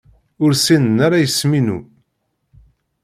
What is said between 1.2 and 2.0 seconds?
isem-inu.